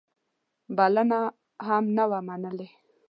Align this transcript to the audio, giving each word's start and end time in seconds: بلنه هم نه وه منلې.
بلنه 0.77 1.19
هم 1.67 1.83
نه 1.97 2.03
وه 2.09 2.19
منلې. 2.27 2.67